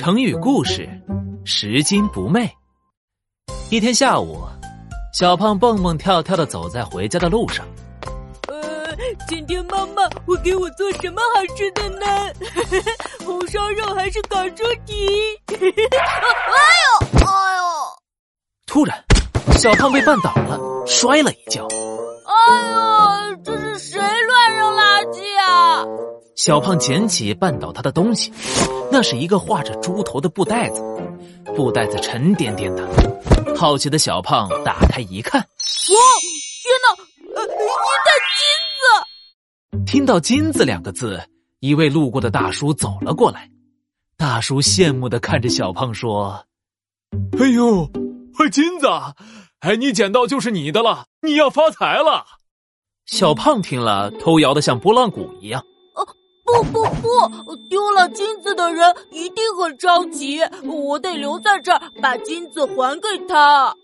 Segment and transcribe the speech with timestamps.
[0.00, 0.88] 成语故事：
[1.44, 2.50] 拾金不昧。
[3.68, 4.38] 一天下午，
[5.12, 7.66] 小胖蹦蹦跳跳的走在回家的路上。
[8.48, 8.56] 呃，
[9.28, 12.06] 今天妈妈会给我做什么好吃的呢？
[13.26, 15.06] 红烧肉还是烤猪蹄？
[15.52, 17.62] 哎呦，哎呦！
[18.66, 19.04] 突然，
[19.58, 21.68] 小胖被绊倒了，摔了一跤。
[21.68, 22.79] 哎呦，
[26.42, 28.32] 小胖捡起绊倒他的东西，
[28.90, 30.82] 那是一个画着猪头的布袋子，
[31.54, 32.88] 布袋子沉甸甸的。
[33.54, 35.46] 好奇的小胖打开一看，哇，
[36.62, 37.46] 天哪，呃，一
[38.06, 38.10] 袋
[39.68, 39.84] 金子！
[39.84, 41.22] 听到“金子”两个字，
[41.58, 43.50] 一位路过的大叔走了过来。
[44.16, 46.46] 大叔羡慕的看着小胖说
[47.38, 47.86] ：“哎呦，
[48.50, 48.86] 金子！
[49.58, 52.24] 哎，你捡到就是你的了，你要发财了。”
[53.04, 55.62] 小胖听了，头摇得像拨浪鼓一样。
[56.62, 57.56] 不不不！
[57.68, 63.74] 丢了金子的人一定很着急，我得留在这儿把金子还给他。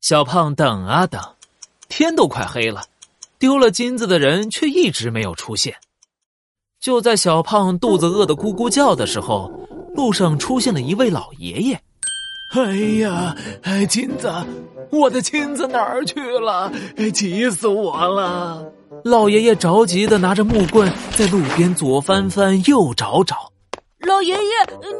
[0.00, 1.20] 小胖等啊等，
[1.88, 2.82] 天都快黑了，
[3.38, 5.76] 丢了金子的人却一直没有出现。
[6.80, 9.50] 就在小胖肚子饿得咕咕叫的时候，
[9.94, 11.80] 路上出现了一位老爷爷。
[12.54, 13.36] 哎呀，
[13.88, 14.32] 金子，
[14.90, 16.72] 我的金子哪儿去了？
[17.14, 18.72] 急死我了！
[19.04, 23.50] 老爷爷着急的拿着木棍在路边左翻翻右找找。
[24.00, 24.40] 老爷爷，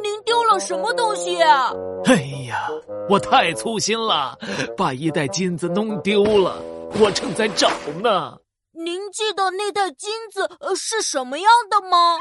[0.01, 1.71] 您丢了什么东西啊？
[2.05, 2.15] 哎
[2.47, 2.67] 呀，
[3.09, 4.37] 我太粗心了，
[4.77, 6.61] 把一袋金子弄丢了，
[6.99, 7.69] 我正在找
[8.01, 8.37] 呢。
[8.71, 12.17] 您记得那袋金子是什么样的吗？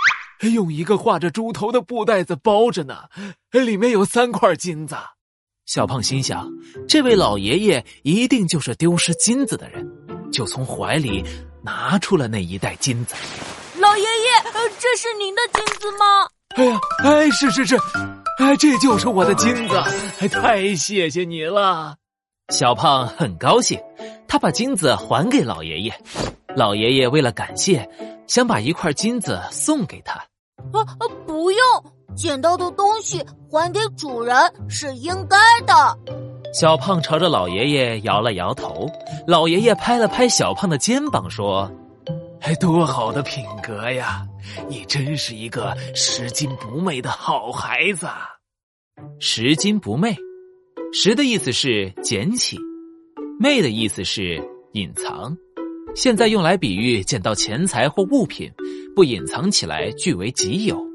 [0.53, 2.97] 用一个画着猪头的布袋子包着呢，
[3.51, 4.97] 里面有三块金子。
[5.67, 6.49] 小胖心想，
[6.89, 9.89] 这位老爷爷一定就是丢失金子的人，
[10.33, 11.25] 就从怀里
[11.63, 13.15] 拿出了那一袋金子。
[13.79, 14.09] 老爷爷，
[14.79, 16.07] 这是您的金子吗？
[16.57, 17.77] 哎呀，哎，是是是，
[18.39, 19.77] 哎，这就是我的金子，
[20.21, 21.97] 哎，太谢谢你了。
[22.51, 23.81] 小胖很高兴，
[24.29, 25.95] 他把金子还给老爷爷。
[26.55, 27.89] 老爷爷为了感谢，
[28.27, 30.15] 想把一块金子送给他。
[30.73, 31.59] 啊啊，不用。
[32.15, 34.37] 捡到的东西还给主人
[34.69, 35.99] 是应该的。
[36.53, 38.87] 小胖朝着老爷爷摇了摇头，
[39.27, 41.73] 老爷爷拍了拍小胖的肩膀说
[42.43, 44.27] ：“哎，多好的品格呀！
[44.69, 48.07] 你真是一个拾金不昧的好孩子。”
[49.19, 50.15] 拾金不昧，
[50.93, 52.59] 拾的意思是捡起，
[53.41, 54.39] 昧的意思是
[54.73, 55.35] 隐藏。
[55.95, 58.53] 现在用来比喻捡到钱财或物品，
[58.95, 60.92] 不隐藏起来据为己有。